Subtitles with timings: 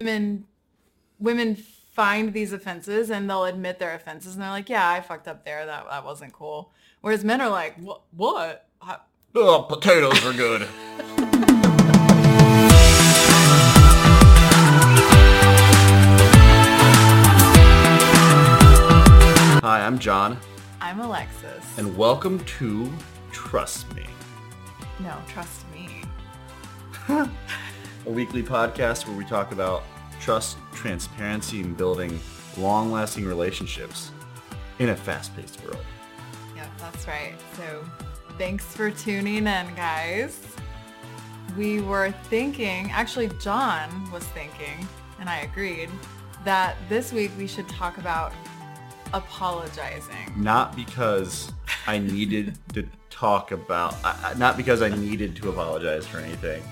[0.00, 0.44] women
[1.18, 5.26] women find these offenses and they'll admit their offenses and they're like, yeah, I fucked
[5.26, 5.66] up there.
[5.66, 6.70] That that wasn't cool.
[7.00, 8.02] Whereas men are like, what?
[8.12, 8.68] What?
[9.34, 10.68] Oh, potatoes are good.
[19.60, 20.38] Hi, I'm John,
[20.80, 21.76] I'm Alexis.
[21.76, 22.90] and welcome to
[23.32, 24.06] Trust Me,
[25.00, 26.02] no, trust me.
[28.06, 29.82] a weekly podcast where we talk about
[30.20, 32.18] trust, transparency, and building
[32.56, 34.10] long-lasting relationships
[34.78, 35.84] in a fast-paced world.
[36.56, 37.34] Yep, that's right.
[37.56, 37.84] So
[38.36, 40.40] thanks for tuning in, guys.
[41.56, 44.86] We were thinking, actually John was thinking,
[45.20, 45.90] and I agreed,
[46.44, 48.32] that this week we should talk about
[49.12, 50.32] apologizing.
[50.36, 51.52] Not because
[51.86, 53.96] I needed to talk about,
[54.38, 56.62] not because I needed to apologize for anything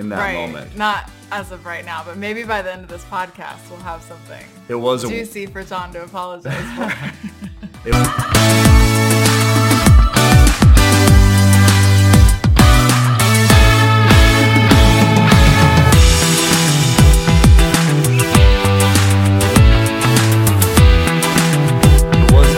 [0.00, 0.34] in that right.
[0.34, 0.76] moment.
[0.76, 4.02] Not as of right now, but maybe by the end of this podcast we'll have
[4.02, 6.92] something It was a juicy for John to apologize for.
[7.82, 8.06] It was,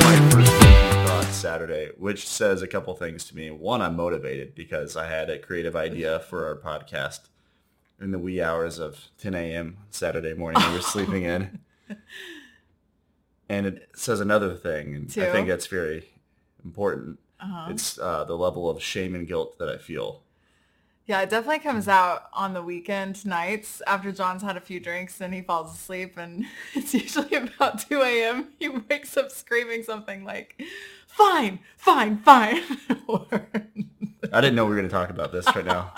[0.02, 3.52] my first waking Saturday, which says a couple things to me.
[3.52, 7.20] One, I'm motivated because I had a creative idea for our podcast
[8.03, 9.78] in the wee hours of 10 a.m.
[9.91, 10.62] Saturday morning.
[10.69, 11.61] We were sleeping in.
[13.48, 16.08] And it says another thing, and I think that's very
[16.64, 17.19] important.
[17.39, 17.67] Uh-huh.
[17.69, 20.23] It's uh, the level of shame and guilt that I feel.
[21.05, 25.20] Yeah, it definitely comes out on the weekend nights after John's had a few drinks
[25.20, 28.48] and he falls asleep and it's usually about 2 a.m.
[28.58, 30.62] He wakes up screaming something like,
[31.06, 32.62] fine, fine, fine.
[33.06, 33.28] Or-
[34.33, 35.92] I didn't know we were going to talk about this right now.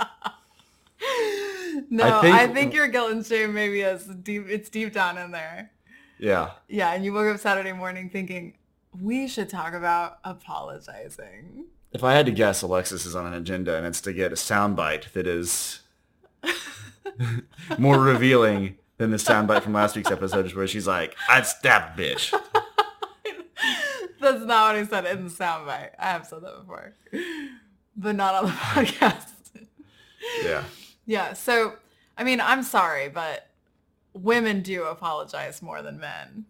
[1.91, 5.31] no, I think- think, your guilt and shame maybe is deep, it's deep down in
[5.31, 5.71] there.
[6.19, 6.51] Yeah.
[6.69, 8.55] Yeah, and you woke up Saturday morning thinking,
[9.01, 11.67] we should talk about apologizing.
[11.92, 14.36] If I had to guess, Alexis is on an agenda, and it's to get a
[14.36, 15.81] soundbite that is
[17.79, 22.31] more revealing than the soundbite from last week's episode, where she's like, "I'd stab bitch."
[24.20, 25.91] That's not what I said in the soundbite.
[25.98, 26.95] I have said that before,
[27.97, 29.29] but not on the podcast.
[30.42, 30.64] Yeah.
[31.07, 31.33] Yeah.
[31.35, 31.75] So,
[32.17, 33.48] I mean, I'm sorry, but
[34.13, 36.47] women do apologize more than men.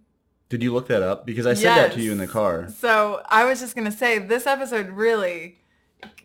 [0.48, 1.26] Did you look that up?
[1.26, 2.69] Because I said that to you in the car.
[2.69, 5.58] So I was just going to say this episode really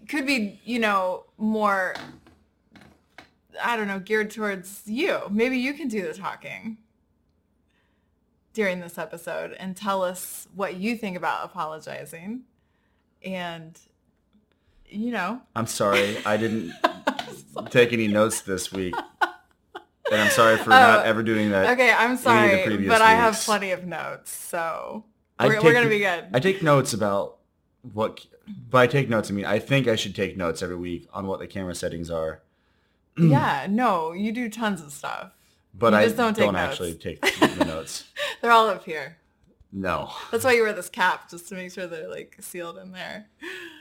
[0.07, 1.95] could be, you know, more,
[3.63, 5.21] I don't know, geared towards you.
[5.29, 6.77] Maybe you can do the talking
[8.53, 12.41] during this episode and tell us what you think about apologizing.
[13.23, 13.79] And,
[14.89, 16.73] you know, I'm sorry, I didn't
[17.69, 18.95] take any notes this week,
[20.11, 21.71] and I'm sorry for oh, not ever doing that.
[21.71, 24.31] Okay, I'm any of the sorry, but I have plenty of notes.
[24.31, 25.05] So
[25.39, 26.25] we're, take we're going to be good.
[26.33, 27.37] I take notes about
[27.93, 28.25] what.
[28.71, 31.37] By take notes, I mean I think I should take notes every week on what
[31.39, 32.41] the camera settings are,
[33.17, 35.33] yeah, no, you do tons of stuff.
[35.75, 36.57] but I just don't take notes.
[36.57, 38.05] actually take the notes.
[38.41, 39.17] They're all up here.
[39.71, 40.11] No.
[40.31, 43.27] That's why you wear this cap, just to make sure they're like sealed in there.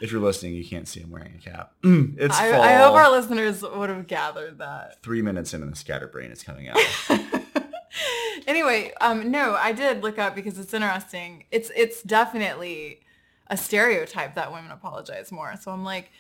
[0.03, 1.73] If you're listening, you can't see I'm wearing a cap.
[1.83, 2.63] it's I, fall.
[2.63, 5.03] I hope our listeners would have gathered that.
[5.03, 6.79] Three minutes in and the scatterbrain is coming out.
[8.47, 11.45] anyway, um, no, I did look up because it's interesting.
[11.51, 13.01] It's it's definitely
[13.49, 15.55] a stereotype that women apologize more.
[15.59, 16.11] So I'm like,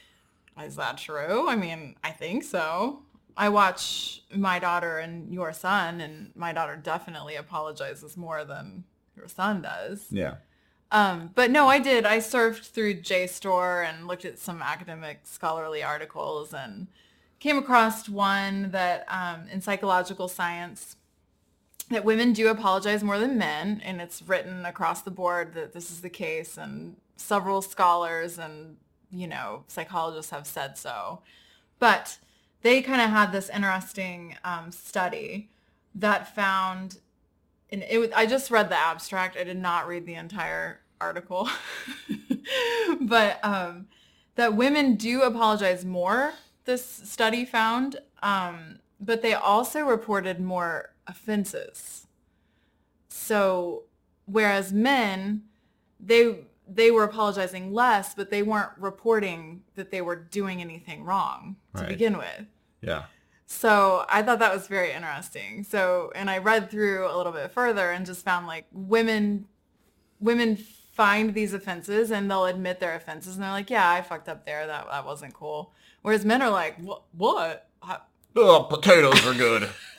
[0.62, 1.49] is that true?
[1.49, 3.03] I mean, I think so.
[3.37, 8.85] I watch my daughter and your son, and my daughter definitely apologizes more than
[9.19, 10.06] your son does.
[10.11, 10.37] yeah.
[10.91, 12.06] Um, but no, I did.
[12.06, 16.87] I surfed through JSTOR and looked at some academic scholarly articles and
[17.41, 20.97] came across one that um, in psychological science
[21.91, 25.91] that women do apologize more than men, and it's written across the board that this
[25.91, 28.77] is the case, and several scholars and
[29.11, 31.21] you know psychologists have said so.
[31.79, 32.19] But
[32.62, 35.50] they kind of had this interesting um, study
[35.95, 36.99] that found
[37.70, 39.37] and it was, I just read the abstract.
[39.37, 41.49] I did not read the entire article,
[43.00, 43.87] but um,
[44.37, 46.32] that women do apologize more.
[46.65, 52.06] This study found, um, but they also reported more offenses.
[53.09, 53.85] So
[54.26, 55.43] whereas men,
[56.00, 61.56] they they were apologizing less, but they weren't reporting that they were doing anything wrong
[61.75, 61.88] to Right.
[61.88, 62.44] begin with.
[62.82, 63.05] Yeah.
[63.50, 65.65] So I thought that was very interesting.
[65.65, 69.47] So, and I read through a little bit further and just found like women,
[70.21, 70.56] women
[70.93, 74.45] find these offenses and they'll admit their offenses and they're like, yeah, I fucked up
[74.45, 74.67] there.
[74.67, 75.73] That, that wasn't cool.
[76.03, 77.05] Whereas men are like, what?
[77.17, 77.69] What?
[77.83, 78.03] How-
[78.37, 79.71] Oh, potatoes are good.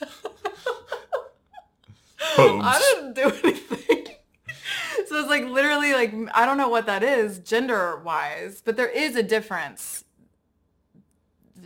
[2.38, 4.14] I didn't do anything.
[5.08, 8.88] so it's like literally like I don't know what that is gender wise, but there
[8.88, 10.04] is a difference.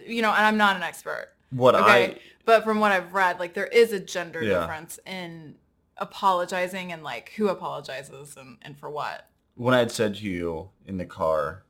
[0.07, 1.34] You know, and I'm not an expert.
[1.55, 1.85] What Okay.
[2.17, 4.61] I but from what I've read, like there is a gender Yeah.
[4.61, 5.55] difference in
[5.97, 9.29] apologizing and like who apologizes and, and for what.
[9.55, 11.63] when I had said to you in the car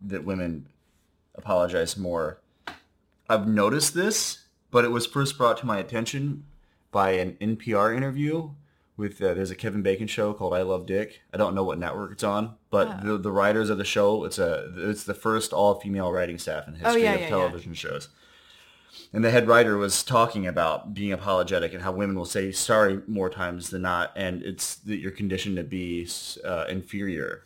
[0.00, 0.66] that women
[1.34, 2.38] apologize more,
[3.28, 6.44] I've noticed this, but it was first brought to my attention
[6.90, 8.50] by an NPR interview
[8.96, 11.22] with uh, there's a Kevin Bacon show called I Love Dick.
[11.32, 14.38] I don't know what network it's on, but the the writers of the show it's
[14.38, 17.30] a it's the first all female writing staff in history Oh, yeah, of yeah, yeah.
[17.30, 18.08] television shows.
[19.12, 23.00] And the head writer was talking about being apologetic and how women will say sorry
[23.06, 26.08] more times than not, and it's that you're conditioned to be
[26.44, 27.44] uh, inferior.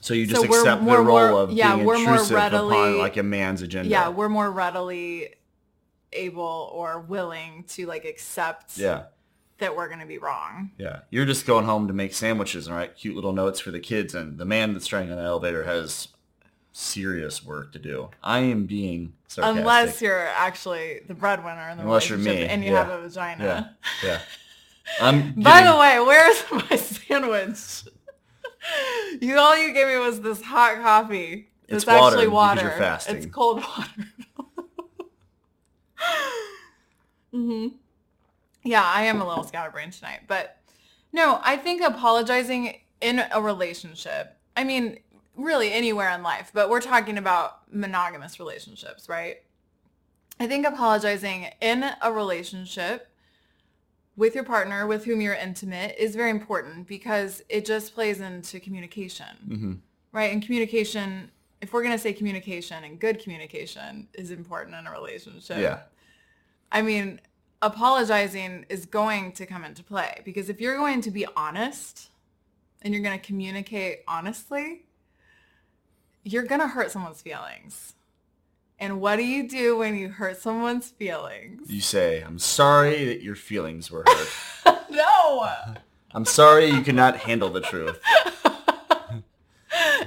[0.00, 0.50] So you just Hmm.
[0.52, 3.22] So accept the role more- of yeah, being we're more intrusive upon readily- like a
[3.22, 3.88] man's agenda.
[3.88, 5.34] Yeah, we're more readily
[6.12, 9.04] able or willing to like accept yeah,
[9.58, 10.70] that we're going to be wrong.
[10.78, 11.00] yeah.
[11.10, 14.14] You're just going home to make sandwiches and write cute little notes for the kids,
[14.14, 16.08] and the man that's trying on the elevator has
[16.76, 18.10] serious work to do.
[18.22, 19.60] I am being sarcastic.
[19.60, 22.84] Unless you're actually the breadwinner in the Unless you're relationship me, and you yeah.
[22.84, 23.76] have a vagina.
[24.02, 24.20] yeah, yeah.
[25.00, 27.84] I'm By the way, where's my sandwich?
[29.22, 31.48] you all you gave me was this hot coffee.
[31.68, 32.62] It's It's, water actually water.
[32.62, 33.16] you're fasting.
[33.16, 34.06] It's cold water.
[37.32, 37.68] hmm
[38.64, 40.58] Yeah, I am a little scatterbrained tonight, but
[41.12, 44.36] no, I think apologizing in a relationship.
[44.56, 44.98] I mean,
[45.36, 49.38] really anywhere in life, but we're talking about monogamous relationships, right?
[50.38, 53.08] I think apologizing in a relationship
[54.16, 58.60] with your partner with whom you're intimate is very important because it just plays into
[58.60, 59.78] communication, Mhm.
[60.12, 60.32] right?
[60.32, 64.90] And communication, if we're going to say communication and good communication is important in a
[64.92, 65.58] relationship.
[65.58, 65.82] yeah,
[66.70, 67.20] I mean,
[67.62, 72.10] apologizing is going to come into play because if you're going to be honest
[72.82, 74.84] and you're going to communicate honestly,
[76.24, 77.94] you're going to hurt someone's feelings.
[78.78, 81.70] And what do you do when you hurt someone's feelings?
[81.70, 84.78] you say I'm sorry that your feelings were hurt.
[84.90, 85.48] no.
[86.12, 88.00] I'm sorry you could not handle the truth.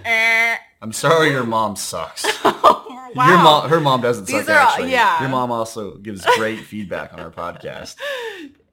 [0.05, 0.55] Eh.
[0.81, 2.23] I'm sorry your mom sucks.
[2.45, 3.11] wow.
[3.15, 4.91] Your mom, her mom doesn't These suck are actually.
[4.91, 5.19] yeah.
[5.21, 7.95] Your mom also gives great feedback on our podcast.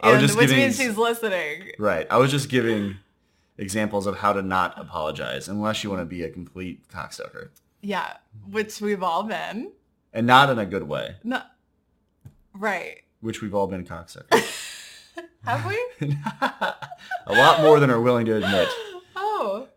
[0.00, 1.72] I was just which giving- means she's listening.
[1.78, 2.06] Right.
[2.10, 2.96] I was just giving
[3.56, 7.48] examples of how to not apologize unless you want to be a complete cocksucker.
[7.80, 8.16] Yeah,
[8.50, 9.72] which we've all been.
[10.12, 11.42] And not in a good way, No,
[12.54, 13.02] right.
[13.20, 14.60] which we've all been cocksuckers.
[15.44, 15.78] Have we?
[16.40, 18.68] a lot more than are willing to admit.
[19.16, 19.68] oh.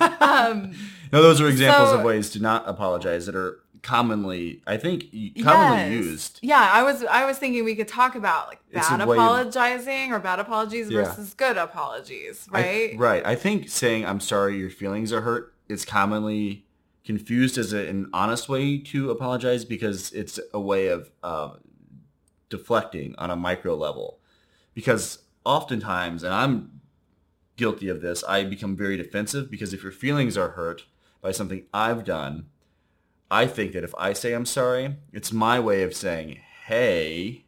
[0.00, 0.74] Um,
[1.12, 5.04] No, those are examples So- of ways to not apologize that are commonly, I think,
[5.42, 6.04] commonly yes.
[6.04, 6.38] used.
[6.42, 10.38] Yeah, I was I was thinking we could talk about like bad apologizing or bad
[10.38, 11.04] apologies Yeah.
[11.04, 12.98] versus good apologies, I- right?
[12.98, 13.26] right.
[13.26, 16.64] I think saying I'm sorry your feelings are hurt is commonly
[17.04, 21.50] confused as a, an honest way to apologize because it's a way of uh,
[22.50, 24.18] deflecting on a micro level.
[24.74, 26.80] Because oftentimes, and I'm
[27.56, 30.84] guilty of this, I become very defensive because if your feelings are hurt
[31.20, 32.46] by something I've done,
[33.30, 37.44] I think that if I say I'm sorry, it's my way of saying, hey,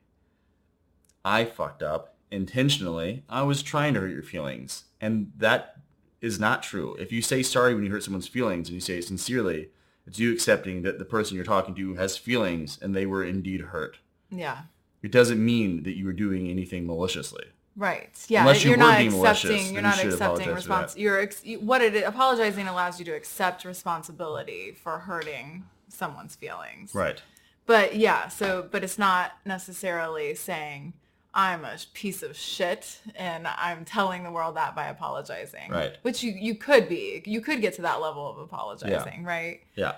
[1.24, 3.24] I fucked up intentionally.
[3.28, 4.84] I was trying to hurt your feelings.
[5.00, 5.76] And that
[6.20, 6.96] is not true.
[6.96, 9.70] If you say sorry when you hurt someone's feelings and you say it sincerely,
[10.06, 13.60] it's you accepting that the person you're talking to has feelings and they were indeed
[13.60, 13.98] hurt.
[14.30, 14.62] Yeah.
[15.02, 17.46] It doesn't mean that you were doing anything maliciously.
[17.80, 18.10] Right.
[18.28, 18.42] Yeah.
[18.42, 19.64] Unless you you're not malicious, accepting.
[19.64, 20.98] then You're not should accepting response.
[20.98, 26.94] You're ex- what it apologizing allows you to accept responsibility for hurting someone's feelings.
[26.94, 27.22] Right.
[27.64, 28.28] But yeah.
[28.28, 30.92] So, but it's not necessarily saying
[31.32, 35.70] I'm a piece of shit and I'm telling the world that by apologizing.
[35.70, 35.96] Right.
[36.02, 37.22] Which you you could be.
[37.24, 39.24] You could get to that level of apologizing.
[39.24, 39.62] Right.
[39.74, 39.94] Yeah.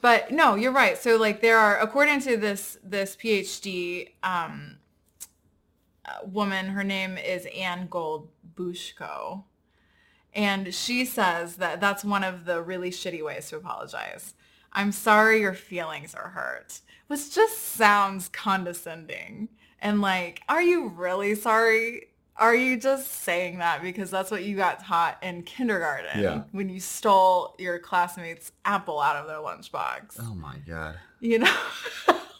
[0.00, 0.96] But no, you're right.
[0.96, 4.73] So like there are, according to this this PhD um,
[6.24, 9.44] woman, her name is Anne Gold Bushko,
[10.32, 14.34] and she says that that's one of the really shitty ways to apologize.
[14.72, 19.48] I'm sorry your feelings are hurt, which just sounds condescending.
[19.80, 22.08] And like, are you really sorry?
[22.36, 26.42] Are you just saying that because that's what you got taught in kindergarten Yeah.
[26.50, 30.16] when you stole your classmates' apple out of their lunchbox?
[30.20, 30.98] Oh my god.
[31.20, 31.56] You know?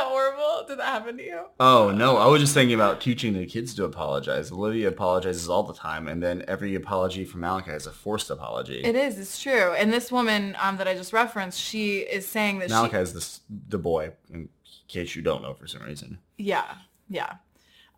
[0.00, 0.66] That horrible?
[0.66, 1.40] Did that happen to you?
[1.58, 4.50] Oh no, I was just thinking about teaching the kids to apologize.
[4.50, 8.82] Olivia apologizes all the time, and then every apology from Malachi is a forced apology.
[8.82, 9.18] It is.
[9.18, 9.72] It's true.
[9.72, 13.02] And this woman um, that I just referenced, she is saying that Malachi she...
[13.02, 14.48] is this, the boy, in
[14.88, 16.18] case you don't know for some reason.
[16.38, 16.76] Yeah,
[17.08, 17.34] yeah.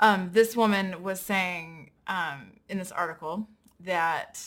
[0.00, 3.49] um, this woman was saying um, in this article
[3.80, 4.40] that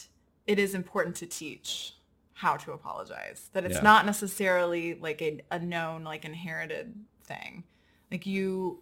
[0.46, 1.94] it is important to teach
[2.34, 3.50] how to apologize.
[3.54, 3.82] That it's Yeah.
[3.82, 6.94] not necessarily like a, a known, like inherited
[7.25, 7.63] thing.
[8.12, 8.82] Like you,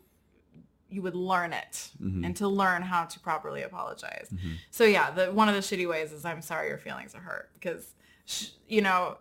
[0.90, 2.26] you would learn it Mhm.
[2.26, 4.28] and to learn how to properly apologize.
[4.34, 4.58] Mhm.
[4.70, 7.50] So yeah, the, one of the shitty ways is I'm sorry your feelings are hurt
[7.54, 7.96] because,
[8.26, 9.18] sh- you know,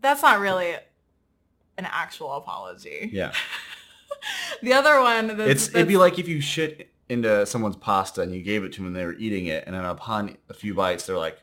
[0.00, 0.74] that's not really
[1.78, 3.10] an actual apology.
[3.12, 3.32] Yeah.
[4.62, 8.32] The other one that's, It's it'd be like if you shit into someone's pasta and
[8.32, 10.74] you gave it to them and they were eating it, and then upon a few
[10.74, 11.42] bites, they're like,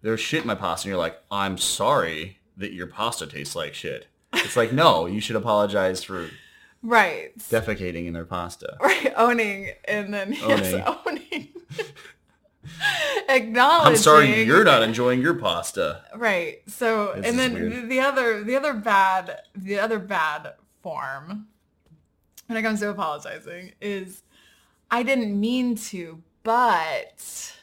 [0.00, 3.74] "There's shit in my pasta," and you're like, "I'm sorry that your pasta tastes like
[3.74, 4.06] shit."
[4.44, 6.28] It's like, no, you should apologize for
[6.82, 7.36] right.
[7.38, 8.76] defecating in their pasta.
[8.80, 10.96] right owning and then yes Owning.
[11.06, 11.48] owning
[13.28, 16.02] acknowledging I'm sorry you're not enjoying your pasta.
[16.14, 17.72] right so This and then weird.
[17.72, 21.46] the, the other the other bad the other bad form
[22.46, 24.22] when it comes to apologizing is
[24.90, 27.54] i didn't mean to but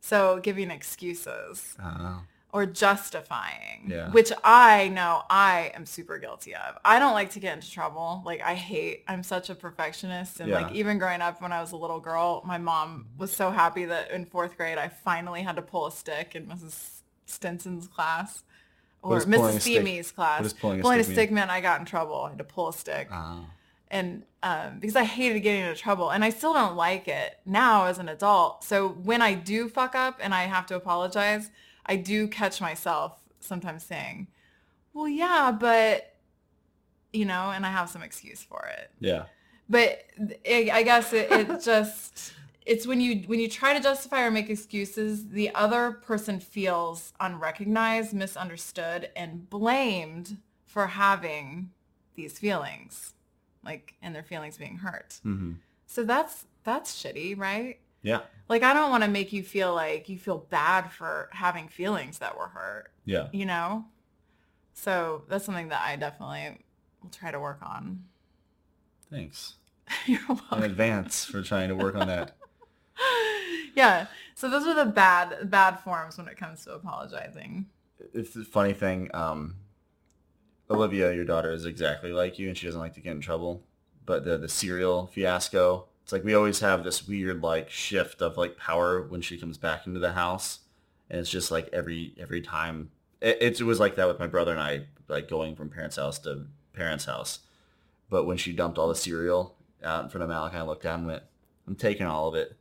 [0.00, 2.22] so giving excuses Oh.
[2.52, 4.10] Or justifying, Yeah.
[4.10, 6.78] which I know I am super guilty of.
[6.84, 8.22] I don't like to get into trouble.
[8.24, 10.40] Like I hate, I'm such a perfectionist.
[10.40, 13.50] And like even growing up when I was a little girl, my mom was so
[13.50, 17.00] happy that in fourth grade, I finally had to pull a stick in Mrs.
[17.26, 18.44] Stinson's class
[19.02, 19.58] or Mrs.
[19.62, 20.38] Feemy's class.
[20.40, 22.22] what does pulling a pulling a stick stick meant I got in trouble.
[22.22, 23.44] I had to pull a stick Oh.
[23.90, 27.84] and um, because I hated getting into trouble and I still don't like it now
[27.86, 28.64] as an adult.
[28.64, 31.50] So when I do fuck up and I have to apologize,
[31.88, 34.28] I do catch myself sometimes saying,
[34.92, 36.14] well, yeah, but
[37.12, 38.90] you know, and I have some excuse for it.
[39.00, 39.24] Yeah.
[39.68, 40.04] But
[40.46, 42.32] I I guess it, it just,
[42.66, 47.12] it's when you, when you try to justify or make excuses, the other person feels
[47.20, 51.70] unrecognized, misunderstood, and blamed for having
[52.14, 53.14] these feelings
[53.64, 55.20] like and their feelings being hurt.
[55.22, 55.52] hmm
[55.86, 57.78] So that's that's shitty, right?
[58.02, 58.20] Yeah.
[58.48, 62.18] Like I don't want to make you feel like you feel bad for having feelings
[62.18, 63.28] that were hurt, Yeah.
[63.32, 63.84] you know?
[64.74, 66.64] So that's something that I definitely
[67.02, 68.04] will try to work on.
[69.10, 69.54] Thanks
[70.06, 70.20] You're
[70.52, 72.36] in advance for trying to work on that.
[73.74, 74.06] yeah.
[74.34, 77.66] So those are the bad bad forms when it comes to apologizing.
[78.14, 79.10] It's a funny thing.
[79.14, 79.56] Um,
[80.70, 83.64] Olivia, your daughter, is exactly like you, and she doesn't like to get in trouble.
[84.04, 88.38] But the the cereal fiasco, it's like we always have this weird like shift of
[88.38, 90.60] like power when she comes back into the house,
[91.10, 92.88] and it's just like every every time.
[93.20, 96.18] It, it was like that with my brother and I, like going from parents' house
[96.20, 97.40] to parents' house.
[98.08, 101.00] But when she dumped all the cereal out in front of Malachi, I looked down
[101.00, 101.24] and went,
[101.66, 102.56] "I'm taking all of it."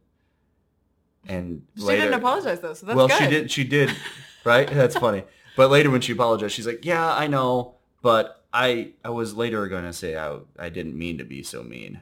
[1.26, 3.18] And She later, didn't apologize though, so that's well, good.
[3.18, 3.52] she did.
[3.52, 3.96] She did,
[4.44, 4.70] right?
[4.70, 5.24] That's funny.
[5.56, 9.66] But later, when she apologized, she's like, "Yeah, I know, but I I was later
[9.70, 12.02] going to say I I didn't mean to be so mean."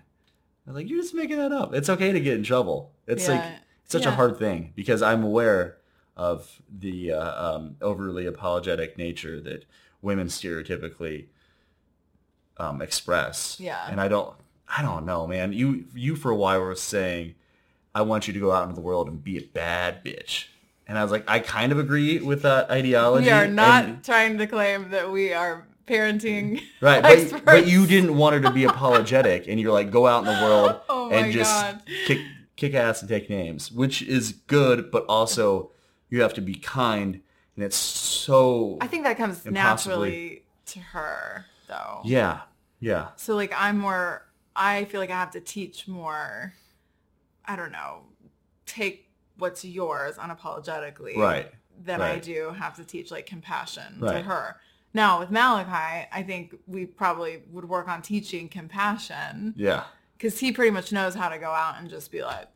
[0.65, 1.73] I was like, "You're just making that up.
[1.73, 2.91] It's okay to get in trouble.
[3.07, 3.57] It's like Yeah.
[3.85, 5.77] such a hard thing because I'm aware
[6.17, 9.65] of the uh, um, overly apologetic nature that
[10.01, 11.27] women stereotypically
[12.57, 13.57] um, express.
[13.59, 13.85] Yeah.
[13.89, 14.33] and I don't
[14.67, 15.53] I don't know, man.
[15.53, 17.35] You you for a while were saying
[17.93, 20.47] I want you to go out into the world and be a bad bitch.
[20.87, 23.25] And I was like, I kind of agree with that ideology.
[23.25, 27.85] We are not and- trying to claim that we are parenting right, but, but you
[27.85, 31.09] didn't want her to be apologetic, and you're like, go out in the world Oh
[31.09, 31.81] and just God.
[32.05, 32.19] kick
[32.55, 35.71] kick ass and take names, which is good, but also
[36.09, 37.21] you have to be kind,
[37.55, 42.01] and it's so I think that comes naturally to her though.
[42.03, 42.41] yeah,
[42.79, 44.25] yeah, So like I'm more
[44.55, 46.53] I feel like I have to teach more
[47.45, 48.01] I don't know,
[48.65, 51.51] take what's yours unapologetically right,
[51.83, 54.55] than I do have to teach like compassion to her.
[54.95, 59.83] Now with Malachi, I think we probably would work on teaching compassion yeah,
[60.17, 62.47] because he pretty much knows how to go out and just be like,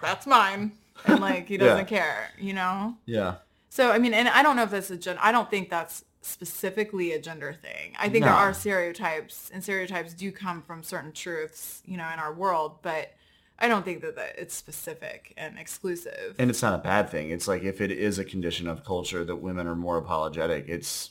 [0.00, 0.72] that's mine.
[1.04, 2.96] And like he doesn't care, you know?
[3.04, 3.36] yeah,
[3.68, 5.18] So I mean, and I don't know if that's a gen.
[5.20, 7.94] I don't think that's specifically a gender thing.
[7.98, 12.18] I think there are stereotypes, and stereotypes do come from certain truths, you know, in
[12.18, 12.78] our world.
[12.80, 13.12] But
[13.58, 16.36] I don't think that, that it's specific and exclusive.
[16.38, 17.28] and it's not a bad thing.
[17.28, 21.10] It's like if it is a condition of culture that women are more apologetic, it's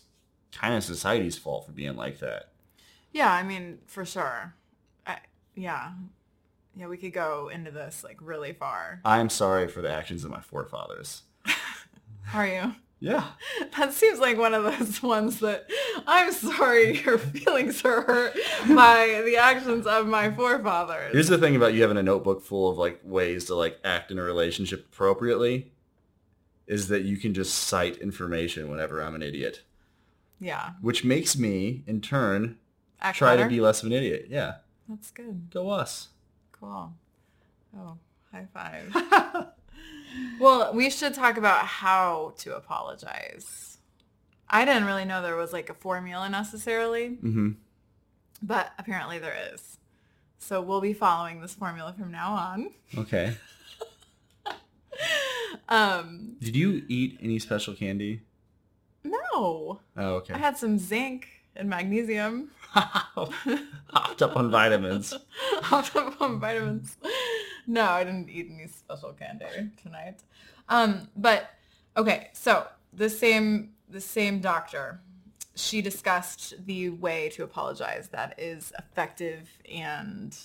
[0.55, 2.49] kind of society's fault for being like that.
[3.11, 4.53] yeah, I mean, for sure.
[5.05, 5.17] I,
[5.55, 5.91] yeah,
[6.75, 9.01] yeah, we could go into this like really far.
[9.05, 11.23] I'm sorry for the actions of my forefathers.
[12.33, 12.75] Are you?
[13.01, 13.25] Yeah,
[13.77, 15.69] That seems like one of those ones that
[16.07, 18.33] I'm sorry your feelings are hurt
[18.69, 21.11] by the actions of my forefathers.
[21.11, 24.11] Here's the thing about you having a notebook full of like ways to like act
[24.11, 25.71] in a relationship appropriately
[26.67, 29.61] is that you can just cite information whenever I'm an idiot,
[30.39, 30.71] yeah.
[30.81, 32.57] which makes me in turn
[33.01, 33.43] Act try better?
[33.43, 34.27] to be less of an idiot.
[34.29, 34.55] Yeah,
[34.89, 35.49] That's good.
[35.51, 36.09] go us.
[36.51, 36.93] cool.
[37.77, 37.97] Oh,
[38.31, 39.47] high five.
[40.39, 43.77] well, we should talk about how to apologize.
[44.49, 47.49] I didn't really know there was like a formula necessarily, Mm-hmm.
[48.43, 49.77] but apparently there is.
[50.37, 52.69] So we'll be following this formula from now on.
[52.97, 53.35] Okay.
[55.69, 58.21] Um, Did you eat any special candy?
[59.35, 60.33] No, Oh, okay.
[60.33, 62.51] I had some zinc and magnesium.
[62.69, 65.13] Hopped up on vitamins.
[65.61, 66.97] Hopped up on vitamins.
[67.67, 69.45] No, I didn't eat any special candy
[69.81, 70.23] tonight.
[70.69, 71.49] Um, but
[71.95, 74.99] okay, so the same the same doctor,
[75.55, 80.35] she discussed the way to apologize that is effective and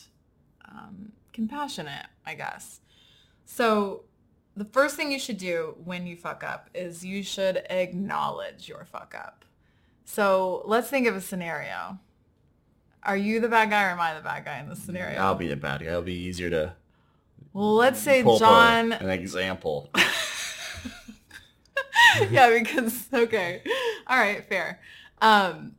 [0.68, 2.80] um, compassionate, I guess.
[3.44, 4.04] So
[4.60, 8.84] the first thing you should do when you fuck up is you should acknowledge your
[8.84, 9.46] fuck up.
[10.04, 11.98] So let's think of a scenario.
[13.02, 15.18] Are you the bad guy or am I the bad guy in this scenario?
[15.18, 15.86] I'll be the bad guy.
[15.86, 16.74] It'll be easier to
[17.54, 18.92] well, let's say pull up a- John.
[18.92, 19.88] an example.
[22.30, 23.62] yeah, because okay,
[24.06, 24.78] all right, fair.
[25.22, 25.74] Um,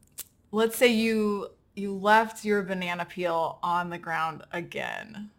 [0.52, 5.30] let's say you you left your banana peel on the ground again,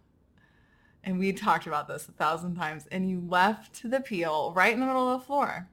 [1.04, 4.80] and we talked about this a thousand times, and you left the peel right in
[4.80, 5.68] the middle of the floor.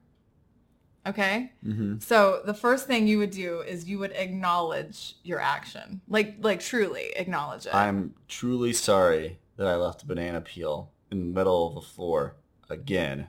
[1.06, 6.02] Okay, hmm so the first thing you would do is you would acknowledge your action,
[6.08, 7.74] like like truly acknowledge it.
[7.74, 12.36] I'm truly sorry that I left a banana peel in the middle of the floor
[12.68, 13.28] again.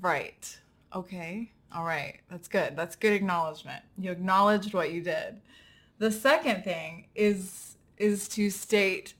[0.00, 0.58] Right.
[0.94, 1.52] Okay.
[1.74, 2.20] All right.
[2.30, 2.76] That's good.
[2.76, 3.82] That's good acknowledgement.
[3.98, 5.40] You acknowledged what you did.
[5.98, 9.14] The second thing is is to state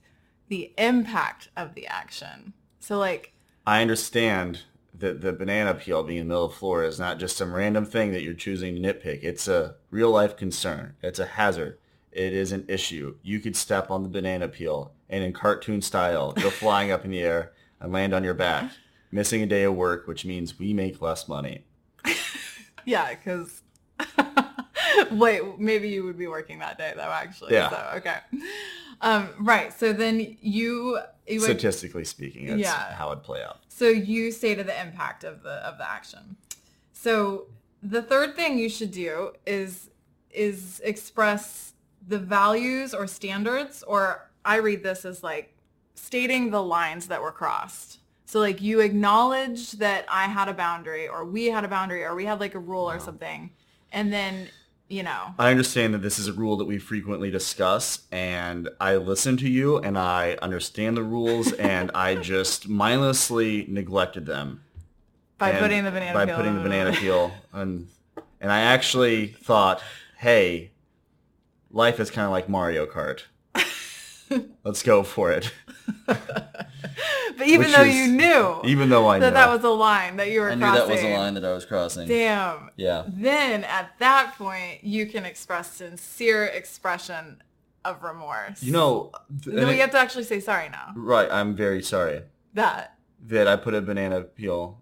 [0.53, 2.53] the impact of the action.
[2.79, 3.33] So like
[3.65, 4.59] I understand
[4.93, 7.55] that the banana peel being in the middle of the floor is not just some
[7.55, 9.23] random thing that you're choosing to nitpick.
[9.23, 10.93] It's a real life concern.
[11.01, 11.79] It's a hazard.
[12.11, 13.15] It is an issue.
[13.23, 17.09] You could step on the banana peel and in cartoon style go flying up in
[17.09, 18.73] the air and land on your back,
[19.11, 21.65] missing a day of work, which means we make less money.
[22.85, 23.63] yeah, cuz
[25.13, 27.53] wait, maybe you would be working that day though actually.
[27.53, 27.71] Yeah.
[27.71, 28.17] So okay.
[29.03, 29.71] Um right.
[29.71, 32.93] So then you you would Statistically speaking, that's Yeah.
[32.95, 33.59] how it'd play out.
[33.69, 36.37] So you say to the impact of the of the action.
[36.93, 37.47] So
[37.81, 39.89] the third thing you should do is
[40.31, 41.73] is express
[42.07, 45.55] the values or standards or I read this as like
[45.95, 47.99] stating the lines that were crossed.
[48.25, 52.15] So like you acknowledge that I had a boundary or we had a boundary or
[52.15, 53.51] we had like a rule or something.
[53.91, 54.47] And then,
[54.89, 58.97] you know, I understand that this is a rule that we frequently discuss, and I
[58.97, 64.63] listen to you, and I understand the rules, and I just mindlessly neglected them.
[65.37, 67.87] by putting the banana by peel putting the banana peel, and
[68.39, 69.81] and I actually thought,
[70.17, 70.71] hey,
[71.71, 73.21] life is kind of like Mario Kart.
[74.63, 75.51] Let's go for it.
[77.37, 79.69] But even Which though is- you knew Even though I that know that was a
[79.69, 80.87] line that you were I knew crossing.
[80.87, 82.07] that was a line that I was crossing.
[82.07, 82.69] Damn.
[82.77, 83.03] Yeah.
[83.07, 87.41] Then at that point, you can express sincere expression
[87.85, 88.61] of remorse.
[88.63, 89.11] You know,
[89.43, 90.93] th- we it- have to actually say sorry now.
[90.95, 91.29] right.
[91.31, 92.21] I'm very sorry.
[92.53, 92.95] That.
[93.27, 94.79] that I put a banana peel.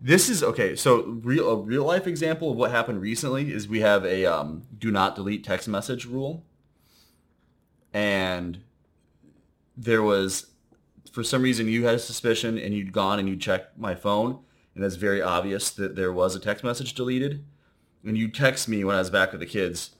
[0.00, 0.76] This is okay.
[0.76, 4.62] So real a real life example of what happened recently is we have a um,
[4.78, 6.44] do not delete text message rule,
[7.92, 8.60] and
[9.76, 10.46] there was
[11.12, 14.38] for some reason you had a suspicion and you'd gone and you checked my phone
[14.74, 17.44] and it's very obvious that there was a text message deleted,
[18.04, 19.90] and you text me when I was back with the kids.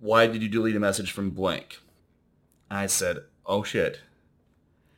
[0.00, 1.78] Why did you delete a message from blank?
[2.68, 4.00] I said, "Oh shit."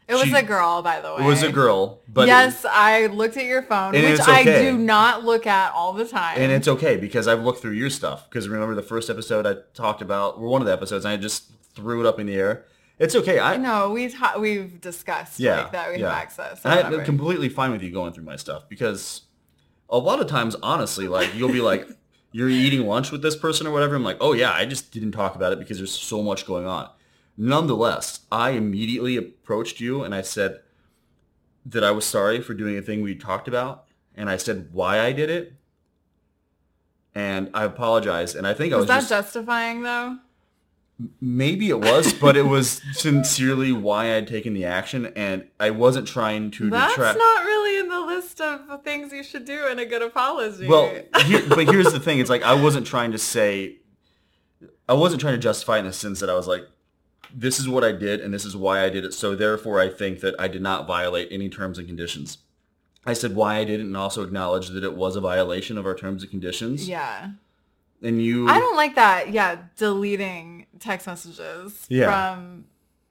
[0.09, 1.25] It was She- a girl, by the way.
[1.25, 4.43] It was a girl, but it- yes, I looked at your phone, which it's I
[4.45, 6.39] do not look at all the time.
[6.39, 8.31] And it's okay because I've looked through your stuff.
[8.31, 11.17] Because remember the first episode I talked about, or one of the episodes, and I
[11.17, 12.65] just threw it up in the air.
[12.99, 13.39] It's okay.
[13.39, 16.09] I know we ta- we've discussed yeah like that we yeah.
[16.09, 16.61] have access.
[16.65, 19.23] I'm completely fine with you going through my stuff because
[19.89, 21.89] a lot of times, honestly, like you'll be like,
[22.33, 23.95] you're eating lunch with this person or whatever.
[23.95, 26.67] I'm like, oh yeah, I just didn't talk about it because there's so much going
[26.67, 26.91] on.
[27.37, 30.61] Nonetheless, I immediately approached you and I said
[31.67, 35.01] that I was sorry for doing a thing we talked about, and I said why
[35.01, 35.55] I did it,
[37.15, 38.37] and I apologized.
[38.37, 40.19] And I think I was was that just justifying though?
[41.21, 46.09] Maybe it was, but it was sincerely why I'd taken the action, and I wasn't
[46.09, 47.19] trying to That's detract.
[47.19, 50.67] not really in the list of things you should do in a good apology.
[50.67, 50.89] well,
[51.27, 53.77] here, but here's the thing: it's like I wasn't trying to say,
[54.89, 56.67] I wasn't trying to justify in the sense that I was like,
[57.35, 59.13] this is what I did, and this is why I did it.
[59.13, 62.39] So therefore, I think that I did not violate any terms and conditions.
[63.05, 65.85] I said why I did it, and also acknowledged that it was a violation of
[65.85, 66.89] our terms and conditions.
[66.89, 67.33] yeah.
[68.03, 69.33] And you, I don't like that.
[69.33, 72.07] Yeah, deleting text messages Yeah.
[72.07, 72.65] from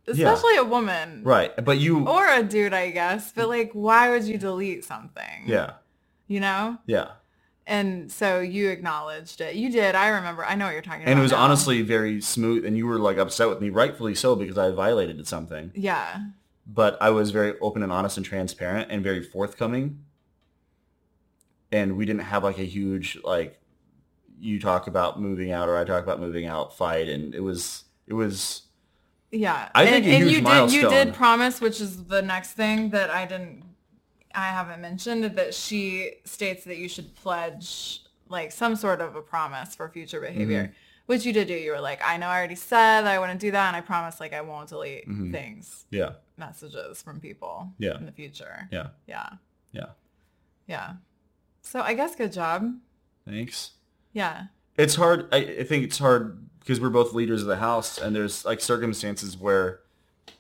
[0.08, 1.22] especially a woman.
[1.24, 1.52] Right.
[1.64, 3.32] But you Or a dude, I guess.
[3.32, 5.44] But like, why would you delete something?
[5.46, 5.74] Yeah.
[6.28, 6.78] You know?
[6.86, 7.12] Yeah.
[7.68, 9.56] And so you acknowledged it.
[9.56, 9.96] You did.
[9.96, 10.46] I remember.
[10.46, 11.10] I know what you're talking about.
[11.12, 11.40] And it was now.
[11.40, 15.26] honestly very smooth and you were like upset with me, rightfully so, because I violated
[15.28, 15.72] something.
[15.74, 16.26] Yeah.
[16.68, 20.04] But I was very open and honest and transparent and very forthcoming.
[21.72, 23.60] And we didn't have like a huge like
[24.40, 27.84] you talk about moving out or I talk about moving out fight and it was
[28.08, 28.64] it was
[29.32, 29.70] Yeah.
[29.74, 32.54] I think and, a and huge you did you did promise, which is the next
[32.54, 33.64] thing that I didn't
[34.34, 39.22] I haven't mentioned, that she states that you should pledge like some sort of a
[39.22, 40.64] promise for future behavior.
[40.66, 40.74] Mm-hmm.
[41.06, 41.54] Which you did do.
[41.54, 44.20] You were like, I know I already said I wouldn't do that and I promise
[44.20, 45.32] like I won't delete Mhm.
[45.32, 46.14] things, yeah.
[46.36, 47.96] messages from people Yeah.
[47.98, 48.68] in the future.
[48.72, 48.88] Yeah.
[49.08, 49.30] Yeah.
[49.72, 49.90] Yeah.
[50.68, 50.94] Yeah.
[51.62, 52.74] So I guess good job.
[53.26, 53.72] Thanks.
[54.16, 54.46] Yeah.
[54.78, 55.28] It's hard.
[55.32, 58.60] I, I think it's hard because we're both leaders of the house, and there's like
[58.60, 59.82] circumstances where,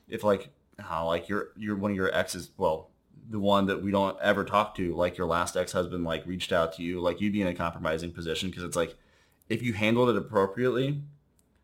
[0.09, 2.89] if like how like your your one of your exes, well,
[3.29, 6.51] the one that we don't ever talk to, like your last ex husband, like reached
[6.51, 8.95] out to you, like you'd be in a compromising position because it's like
[9.49, 11.01] if you handled it appropriately,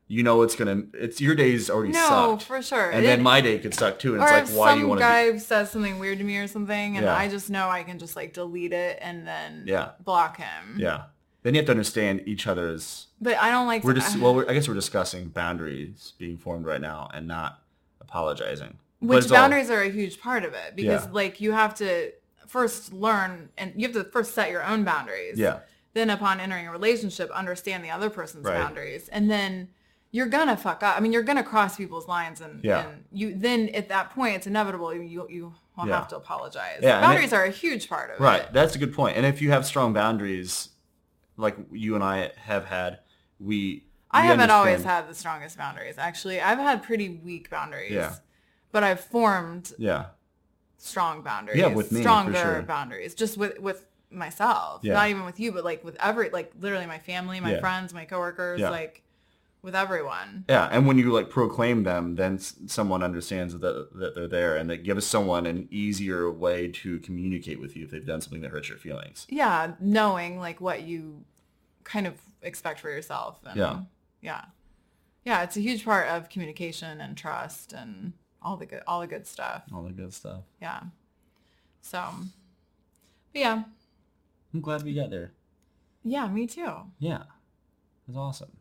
[0.08, 0.84] you know it's gonna.
[0.94, 2.90] It's your days already No, sucked, for sure.
[2.92, 4.82] and It- then my day could suck too, and it's if like why some do
[4.84, 5.40] you want to guy to?
[5.40, 7.16] says something weird to me or something, and Yeah.
[7.18, 9.92] I just know I can just like delete it and then Yeah.
[10.04, 10.78] block him.
[10.78, 11.04] Yeah.
[11.44, 13.84] Then you have to understand each other's But I don't like.
[13.84, 17.62] We're just well, we're, I guess we're discussing boundaries being formed right now and not
[18.00, 18.78] apologizing.
[19.00, 21.12] Which it's all- boundaries are a huge part of it because Yeah.
[21.12, 22.12] like you have to
[22.48, 25.38] first learn and you have to first set your own boundaries.
[25.40, 25.60] Yeah,
[25.94, 28.56] Then upon entering a relationship, understand the other person's Right.
[28.58, 29.70] boundaries, and then
[30.12, 30.98] you're gonna fuck up.
[30.98, 32.86] I mean, you're gonna cross people's lines, and, Yeah.
[32.88, 35.96] and you then at that point it's inevitable you you will Yeah.
[35.96, 36.80] have to apologize.
[36.82, 38.42] Yeah, boundaries it- are a huge part of right.
[38.42, 38.44] it.
[38.44, 39.16] Right, that's a good point.
[39.18, 40.70] And if you have strong boundaries,
[41.38, 43.00] like you and I have had,
[43.40, 43.86] we.
[44.12, 45.98] I we haven't always had the strongest boundaries.
[45.98, 47.92] Actually, I've had pretty weak boundaries.
[47.92, 48.16] Yeah.
[48.72, 50.06] But I've formed Yeah,
[50.78, 51.60] strong boundaries.
[51.60, 52.62] Yeah, with me, stronger sure.
[52.64, 54.82] boundaries, just with with myself.
[54.84, 54.94] Yeah.
[54.94, 57.60] Not even with you, but like with every like literally my family, my Yeah.
[57.60, 58.70] friends, my coworkers, Yeah.
[58.70, 59.04] like
[59.62, 60.46] with everyone.
[60.50, 60.68] yeah.
[60.72, 64.70] And when you like proclaim them, then s- someone understands that that they're there, and
[64.70, 68.52] that gives someone an easier way to communicate with you if they've done something that
[68.52, 69.26] hurts your feelings.
[69.30, 71.24] Yeah, knowing like what you
[71.84, 73.40] kind of expect for yourself.
[73.46, 73.80] And, Yeah.
[74.22, 74.46] Yeah.
[75.26, 79.08] Yeah, it's a huge part of communication and trust and all the good all the
[79.08, 79.64] good stuff.
[79.74, 80.42] All the good stuff.
[80.60, 80.82] Yeah.
[81.82, 82.04] So
[83.34, 83.64] but yeah.
[84.54, 85.32] I'm glad we got there.
[86.04, 86.72] Yeah, me too.
[87.00, 88.52] Yeah, it was awesome.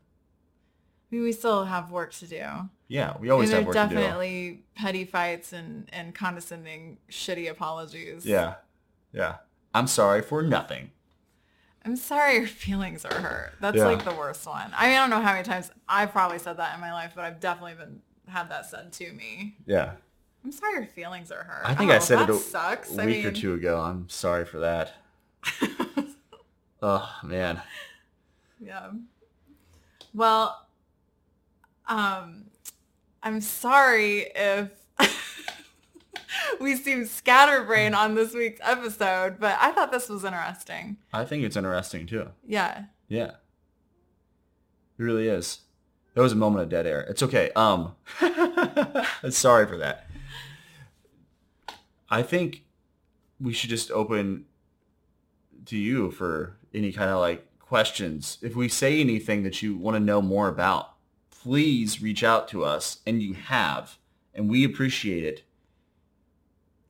[1.11, 2.45] I we still have work to do.
[2.87, 3.95] Yeah, we always have work to do.
[3.95, 8.25] definitely petty fights and, and condescending, shitty apologies.
[8.25, 8.55] Yeah,
[9.13, 9.35] yeah.
[9.73, 10.91] I'm sorry for nothing.
[11.83, 13.53] I'm sorry your feelings are hurt.
[13.59, 13.85] That's Yeah.
[13.87, 14.71] like the worst one.
[14.77, 17.13] I mean, I don't know how many times I've probably said that in my life,
[17.15, 19.55] but I've definitely been had that said to me.
[19.65, 19.93] Yeah.
[20.43, 21.63] I'm sorry your feelings are hurt.
[21.65, 22.89] I think I Oh, said it a, sucks.
[22.91, 23.79] week or mean- two ago.
[23.81, 24.93] I'm sorry for that.
[26.81, 27.61] oh man.
[28.59, 28.91] Yeah.
[30.13, 30.67] Well,
[31.91, 32.45] um,
[33.21, 34.69] I'm sorry if
[36.61, 40.97] we seem scatterbrained on this week's episode, but I thought this was interesting.
[41.11, 42.29] I think it's interesting too.
[42.47, 42.85] Yeah.
[43.09, 43.31] Yeah.
[44.97, 45.59] It really is.
[46.13, 47.01] There was a moment of dead air.
[47.01, 47.51] It's okay.
[47.57, 47.95] Um
[49.29, 50.07] sorry for that.
[52.09, 52.63] I think
[53.39, 54.45] we should just open
[55.65, 58.37] to you for any kind of like questions.
[58.41, 60.90] If we say anything that you want to know more about,
[61.43, 63.97] please reach out to us and you have
[64.33, 65.43] and we appreciate it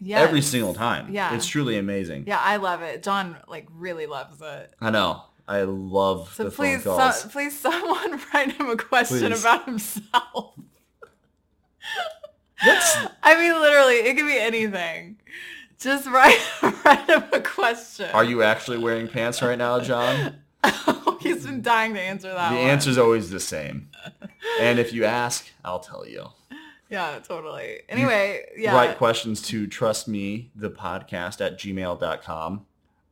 [0.04, 0.22] Yes.
[0.28, 1.14] every single time.
[1.14, 1.36] Yeah.
[1.36, 2.24] It's truly amazing.
[2.26, 3.04] Yeah, I love it.
[3.04, 4.74] John like really loves it.
[4.82, 5.24] I know.
[5.48, 7.22] I love So the please, phone calls.
[7.22, 9.42] so, please, someone write him a question Please.
[9.42, 10.54] about himself.
[12.66, 15.18] That's I mean, literally, it could be anything.
[15.80, 16.40] Just write
[16.86, 18.10] write him a question.
[18.14, 20.36] Are you actually wearing pants right now, John?
[21.24, 22.50] He's been dying to answer that.
[22.50, 22.66] The one.
[22.66, 23.90] answer's always the same.
[24.60, 26.28] And if you ask, I'll tell you.
[26.90, 27.82] Yeah, totally.
[27.88, 28.76] Anyway, yeah.
[28.76, 32.66] Write questions to trust me, the podcast at gmail.com.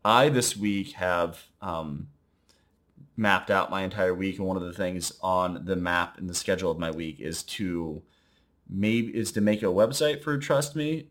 [0.03, 2.07] I this week have um,
[3.15, 6.33] mapped out my entire week, and one of the things on the map and the
[6.33, 8.01] schedule of my week is to
[8.69, 11.07] maybe is to make a website for Trust Me,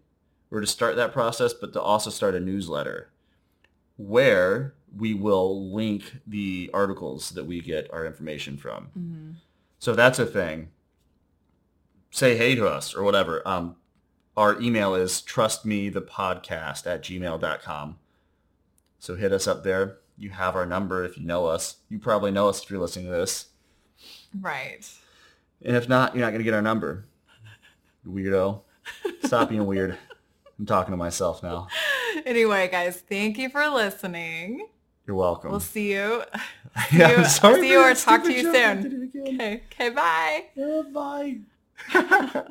[0.50, 3.10] or to start that process, but to also start a newsletter
[3.96, 8.88] where we will link the articles that we get our information from.
[8.98, 9.34] Mhm.
[9.78, 10.70] So that's a thing,
[12.10, 13.46] say hey to us or whatever.
[13.46, 13.76] Um,
[14.36, 17.98] our email is trustmethepodcast at gmail.com.
[18.98, 19.98] So hit us up there.
[20.16, 21.76] You have our number if you know us.
[21.88, 23.46] You probably know us if you're listening to this.
[24.40, 24.88] Right.
[25.62, 27.06] And if not, you're not going to get our number.
[28.06, 28.62] Weirdo.
[29.24, 29.96] Stop being weird.
[30.58, 31.68] I'm talking to myself now.
[32.26, 34.66] Anyway, guys, thank you for listening.
[35.08, 35.50] You're welcome.
[35.50, 36.22] We'll see you.
[36.90, 38.52] See Yeah, you, I'm sorry see you or talk to you.
[38.52, 38.82] Soon.
[38.82, 39.34] did it again.
[39.40, 39.62] Okay.
[39.72, 39.88] Okay.
[39.88, 40.44] Bye.
[40.62, 41.38] Uh, bye.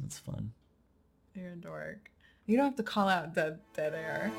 [0.00, 0.52] That's fun.
[1.34, 2.10] You're a dork.
[2.46, 4.32] You don't have to call out dead dead air.